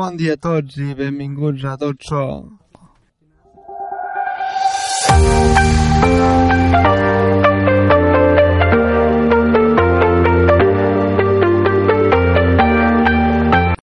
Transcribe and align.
Bon 0.00 0.12
dia 0.20 0.34
a 0.36 0.36
tots 0.36 0.74
i 0.76 0.90
benvinguts 0.92 1.62
a 1.64 1.70
Tot 1.80 2.02
So. 2.04 2.24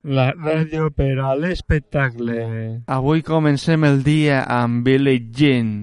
La 0.06 0.28
ràdio 0.38 0.92
per 0.94 1.18
a 1.18 1.34
l'espectacle. 1.34 2.38
Avui 2.86 3.26
comencem 3.26 3.90
el 3.90 4.04
dia 4.06 4.44
amb 4.46 4.86
Billie 4.86 5.26
Jean. 5.34 5.74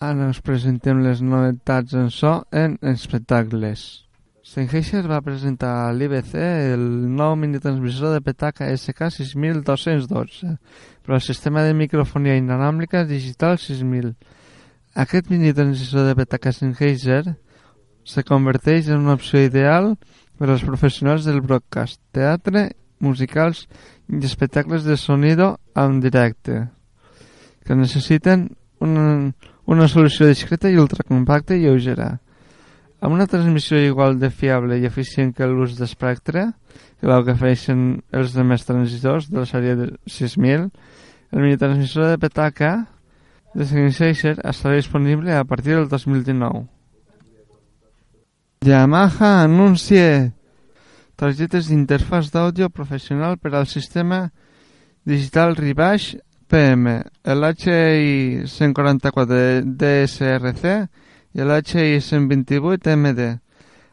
Ara 0.00 0.30
us 0.32 0.38
presentem 0.40 1.02
les 1.04 1.18
novetats 1.20 1.92
en 1.92 2.06
so 2.08 2.30
en 2.56 2.78
espectacles. 2.88 3.80
Sennheiser 4.40 5.02
va 5.04 5.18
presentar 5.20 5.74
a 5.82 5.90
l'IBC 5.92 6.38
el 6.40 6.86
nou 7.18 7.34
minitransmissor 7.36 8.14
de 8.14 8.22
petaca 8.24 8.70
SK6212 8.72 10.54
per 11.04 11.12
al 11.12 11.20
sistema 11.20 11.66
de 11.66 11.74
microfonia 11.76 12.38
inanàmblica 12.40 13.02
digital 13.04 13.58
6000. 13.60 14.14
Aquest 15.04 15.28
minitransmissor 15.28 16.08
de 16.08 16.16
petaca 16.16 16.54
Sennheiser 16.56 17.36
se 18.00 18.24
converteix 18.24 18.88
en 18.88 19.04
una 19.04 19.18
opció 19.20 19.44
ideal 19.44 19.98
per 20.40 20.48
als 20.48 20.64
professionals 20.64 21.28
del 21.28 21.44
broadcast, 21.44 22.00
teatre, 22.16 22.70
musicals 23.04 23.66
i 24.08 24.24
espectacles 24.24 24.88
de 24.88 24.96
sonido 24.96 25.58
en 25.76 26.00
directe 26.00 26.70
que 27.68 27.76
necessiten 27.76 28.56
una, 28.80 29.34
una 29.70 29.86
solució 29.86 30.26
discreta 30.26 30.70
i 30.70 30.78
ultracompacta 30.82 31.54
i 31.54 31.62
lleugera. 31.62 32.16
Amb 33.00 33.14
una 33.14 33.28
transmissió 33.30 33.78
igual 33.78 34.18
de 34.18 34.28
fiable 34.34 34.80
i 34.80 34.86
eficient 34.88 35.30
que 35.36 35.46
l'ús 35.46 35.76
d'espectre, 35.78 36.50
que 37.00 37.18
ofereixen 37.32 38.02
els 38.12 38.34
demés 38.34 38.66
transistors 38.66 39.30
de 39.30 39.38
la 39.40 39.46
sèrie 39.48 39.76
de 39.78 39.86
6000, 40.10 40.66
el 41.30 41.44
minitransmissor 41.44 42.10
de 42.10 42.18
petaca 42.18 42.72
de 43.54 43.66
Sennheiser 43.66 44.36
estarà 44.42 44.74
disponible 44.76 45.32
a 45.34 45.44
partir 45.44 45.78
del 45.78 45.88
2019. 45.88 46.66
Yamaha 48.66 49.30
anuncia 49.46 50.34
targetes 51.16 51.70
d'interfàs 51.70 52.28
d'àudio 52.34 52.68
professional 52.74 53.38
per 53.38 53.54
al 53.54 53.70
sistema 53.70 54.26
digital 55.06 55.56
Ribaix 55.56 56.16
PM, 56.50 56.96
el 57.22 57.44
HI 57.46 58.46
144 58.50 59.62
DSRC 59.62 60.64
i 61.38 61.44
el 61.44 61.52
HI 61.54 62.00
128 62.02 62.96
MD. 62.96 63.28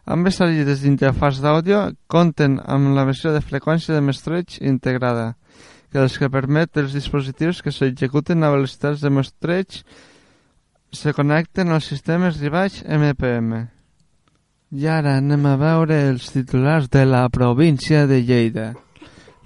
Ambes 0.10 0.40
targetes 0.42 0.82
d'interfàs 0.82 1.42
d'àudio 1.44 1.84
compten 2.10 2.58
amb 2.66 2.96
la 2.98 3.04
versió 3.06 3.34
de 3.36 3.44
freqüència 3.46 3.94
de 3.94 4.02
mestreig 4.02 4.58
integrada, 4.66 5.36
que 5.94 6.02
és 6.02 6.18
que 6.18 6.32
permet 6.34 6.82
els 6.82 6.98
dispositius 6.98 7.62
que 7.62 7.76
s'executen 7.76 8.42
a 8.42 8.50
velocitats 8.56 9.06
de 9.06 9.14
mestreig 9.14 9.84
se 10.90 11.14
connecten 11.14 11.70
als 11.70 11.92
sistemes 11.94 12.42
Ribaix 12.42 12.82
MPM. 12.88 13.68
I 14.74 14.90
ara 14.92 15.20
anem 15.22 15.46
a 15.46 15.56
veure 15.62 16.02
els 16.10 16.34
titulars 16.34 16.90
de 16.90 17.06
la 17.06 17.28
província 17.30 18.08
de 18.08 18.24
Lleida. 18.24 18.72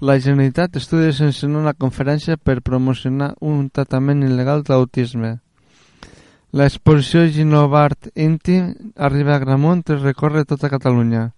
La 0.02 0.16
Generalitat 0.18 0.74
estudia 0.80 1.12
sense 1.14 1.46
una 1.46 1.76
conferència 1.78 2.34
per 2.34 2.56
promocionar 2.66 3.28
un 3.38 3.68
tractament 3.70 4.24
il·legal 4.26 4.64
d'autisme. 4.66 5.28
L'exposició 6.58 7.20
Ginovart 7.30 8.08
íntim 8.24 8.72
arriba 9.08 9.36
a 9.36 9.42
Gramunt 9.44 9.84
i 9.94 9.98
recorre 10.00 10.42
tota 10.42 10.70
Catalunya. 10.72 11.28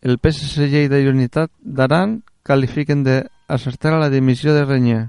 El 0.00 0.16
PSC 0.16 0.64
Lleida 0.72 0.96
i 0.96 1.10
Unitat 1.10 1.50
d'Aran 1.60 2.22
qualifiquen 2.48 3.02
d'acertar 3.04 3.98
la 4.00 4.08
dimissió 4.08 4.54
de 4.56 4.62
Renyer. 4.64 5.02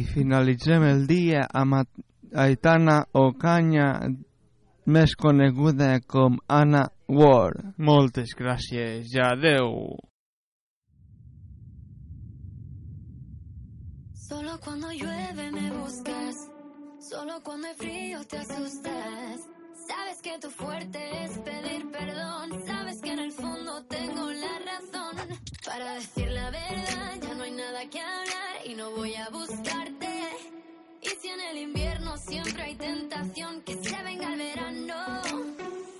I 0.00 0.04
finalitzem 0.14 0.86
el 0.88 1.02
dia 1.10 1.42
amb 1.52 1.82
Aitana 2.32 3.02
Ocaña, 3.12 3.90
més 4.86 5.12
coneguda 5.12 5.98
com 6.06 6.40
Anna 6.48 6.86
Ward. 7.06 7.76
Moltes 7.76 8.32
gràcies 8.40 9.12
i 9.12 9.20
adeu. 9.20 9.76
Solo 14.32 14.58
cuando 14.60 14.90
llueve 14.90 15.50
me 15.50 15.70
buscas, 15.72 16.48
solo 16.98 17.42
cuando 17.42 17.68
hay 17.68 17.74
frío 17.74 18.24
te 18.26 18.38
asustas. 18.38 19.40
Sabes 19.86 20.22
que 20.22 20.38
tu 20.38 20.50
fuerte 20.50 21.24
es 21.24 21.36
pedir 21.36 21.90
perdón, 21.90 22.66
sabes 22.66 23.02
que 23.02 23.10
en 23.10 23.18
el 23.18 23.32
fondo 23.32 23.84
tengo 23.84 24.30
la 24.32 24.58
razón. 24.70 25.38
Para 25.66 25.96
decir 25.96 26.30
la 26.30 26.48
verdad 26.50 27.14
ya 27.20 27.34
no 27.34 27.42
hay 27.44 27.50
nada 27.50 27.90
que 27.90 28.00
hablar 28.00 28.56
y 28.64 28.74
no 28.74 28.90
voy 28.92 29.14
a 29.16 29.28
buscarte. 29.28 30.08
Y 31.02 31.08
si 31.08 31.28
en 31.28 31.40
el 31.50 31.58
invierno 31.58 32.16
siempre 32.16 32.62
hay 32.62 32.74
tentación 32.76 33.60
que 33.60 33.74
se 33.84 34.02
venga 34.02 34.32
el 34.32 34.38
verano, 34.38 35.22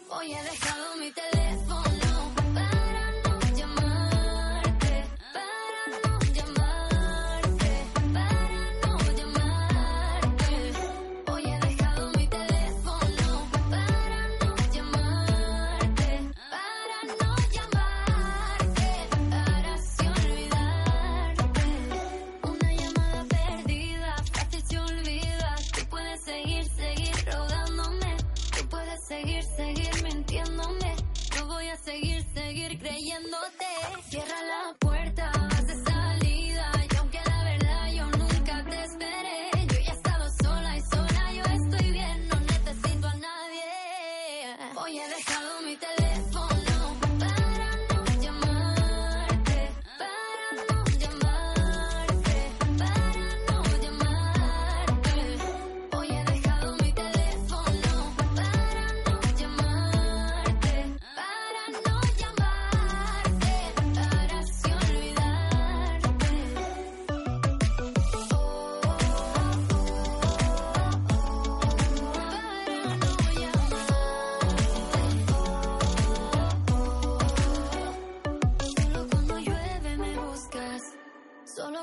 hoy 0.09 0.33
he 0.33 0.43
dejado 0.43 0.97
mi 0.97 1.11
teléfono 1.11 1.32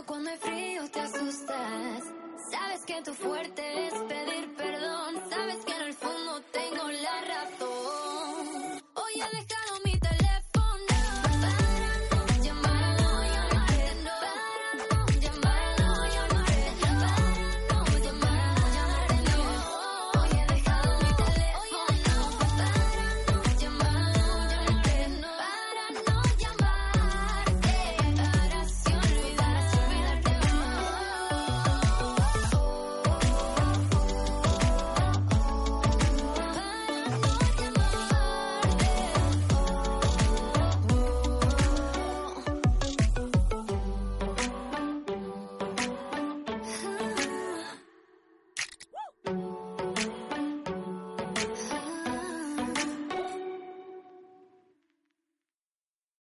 Cuando 0.10 0.32
hay 0.32 0.38
frío 0.38 0.90
te 0.90 1.02
asustas. 1.02 2.04
Sabes 2.50 2.84
que 2.88 3.00
tu 3.04 3.14
fuerte 3.14 3.62
es 3.86 3.94
pedir 3.94 4.56
perdón. 4.56 5.22
Sabes 5.30 5.64
que 5.64 5.72
en 5.72 5.82
el 5.84 5.94
fondo 5.94 6.42
tengo 6.52 6.88
la 6.88 7.22
razón. 7.22 7.79